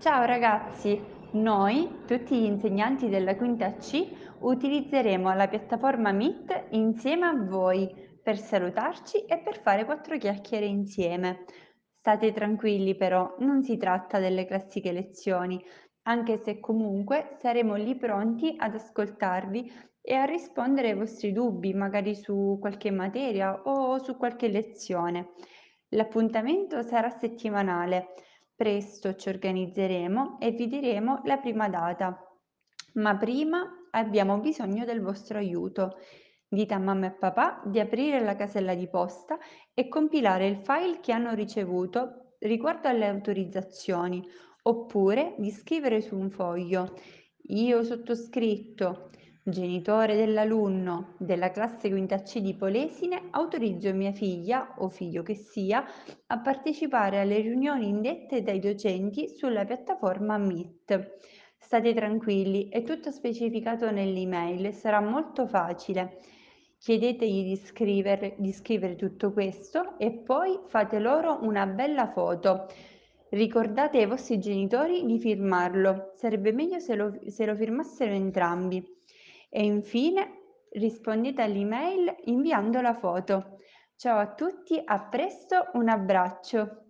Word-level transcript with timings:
Ciao 0.00 0.24
ragazzi, 0.24 0.98
noi, 1.32 2.04
tutti 2.06 2.34
gli 2.34 2.46
insegnanti 2.46 3.10
della 3.10 3.36
quinta 3.36 3.74
C, 3.74 4.02
utilizzeremo 4.38 5.30
la 5.34 5.46
piattaforma 5.46 6.10
Meet 6.10 6.68
insieme 6.70 7.26
a 7.26 7.34
voi 7.34 7.86
per 8.22 8.38
salutarci 8.38 9.26
e 9.26 9.42
per 9.42 9.60
fare 9.60 9.84
quattro 9.84 10.16
chiacchiere 10.16 10.64
insieme. 10.64 11.44
State 11.98 12.32
tranquilli 12.32 12.96
però, 12.96 13.34
non 13.40 13.62
si 13.62 13.76
tratta 13.76 14.18
delle 14.18 14.46
classiche 14.46 14.90
lezioni, 14.90 15.62
anche 16.04 16.38
se 16.38 16.60
comunque 16.60 17.36
saremo 17.38 17.74
lì 17.74 17.94
pronti 17.94 18.54
ad 18.56 18.76
ascoltarvi 18.76 19.70
e 20.00 20.14
a 20.14 20.24
rispondere 20.24 20.92
ai 20.92 20.96
vostri 20.96 21.30
dubbi, 21.30 21.74
magari 21.74 22.14
su 22.14 22.56
qualche 22.58 22.90
materia 22.90 23.60
o 23.64 24.02
su 24.02 24.16
qualche 24.16 24.48
lezione. 24.48 25.32
L'appuntamento 25.90 26.80
sarà 26.80 27.10
settimanale. 27.10 28.14
Presto 28.60 29.14
ci 29.14 29.30
organizzeremo 29.30 30.38
e 30.38 30.50
vi 30.50 30.68
diremo 30.68 31.22
la 31.24 31.38
prima 31.38 31.70
data. 31.70 32.14
Ma 32.96 33.16
prima 33.16 33.86
abbiamo 33.92 34.38
bisogno 34.38 34.84
del 34.84 35.00
vostro 35.00 35.38
aiuto. 35.38 35.96
Dite 36.46 36.74
a 36.74 36.78
mamma 36.78 37.06
e 37.06 37.12
papà 37.12 37.62
di 37.64 37.80
aprire 37.80 38.20
la 38.20 38.36
casella 38.36 38.74
di 38.74 38.86
posta 38.86 39.38
e 39.72 39.88
compilare 39.88 40.46
il 40.46 40.58
file 40.58 41.00
che 41.00 41.10
hanno 41.10 41.32
ricevuto 41.32 42.34
riguardo 42.40 42.88
alle 42.88 43.06
autorizzazioni, 43.06 44.22
oppure 44.64 45.36
di 45.38 45.50
scrivere 45.50 46.02
su 46.02 46.18
un 46.18 46.28
foglio. 46.28 46.92
Io 47.44 47.82
sottoscritto 47.82 49.08
genitore 49.42 50.16
dell'alunno 50.16 51.14
della 51.16 51.50
classe 51.50 51.88
quinta 51.88 52.22
C 52.22 52.40
di 52.40 52.54
Polesine, 52.54 53.28
autorizzo 53.30 53.92
mia 53.94 54.12
figlia 54.12 54.74
o 54.78 54.88
figlio 54.88 55.22
che 55.22 55.34
sia 55.34 55.84
a 56.26 56.38
partecipare 56.40 57.20
alle 57.20 57.40
riunioni 57.40 57.88
indette 57.88 58.42
dai 58.42 58.58
docenti 58.58 59.28
sulla 59.28 59.64
piattaforma 59.64 60.36
Meet. 60.36 61.18
State 61.56 61.94
tranquilli, 61.94 62.68
è 62.68 62.82
tutto 62.82 63.10
specificato 63.10 63.90
nell'email 63.90 64.72
sarà 64.74 65.00
molto 65.00 65.46
facile. 65.46 66.18
Chiedetegli 66.78 67.44
di 67.44 67.56
scrivere, 67.56 68.34
di 68.38 68.52
scrivere 68.52 68.96
tutto 68.96 69.32
questo 69.32 69.98
e 69.98 70.10
poi 70.10 70.58
fate 70.66 70.98
loro 70.98 71.38
una 71.42 71.66
bella 71.66 72.08
foto. 72.08 72.66
Ricordate 73.28 73.98
ai 73.98 74.06
vostri 74.06 74.38
genitori 74.38 75.04
di 75.04 75.20
firmarlo, 75.20 76.12
sarebbe 76.16 76.52
meglio 76.52 76.80
se 76.80 76.96
lo, 76.96 77.16
se 77.26 77.46
lo 77.46 77.54
firmassero 77.54 78.12
entrambi. 78.12 78.84
E 79.50 79.64
infine 79.64 80.42
rispondete 80.70 81.42
all'email 81.42 82.14
inviando 82.24 82.80
la 82.80 82.94
foto. 82.94 83.58
Ciao 83.96 84.18
a 84.18 84.32
tutti, 84.34 84.80
a 84.82 85.08
presto, 85.08 85.70
un 85.72 85.88
abbraccio. 85.88 86.89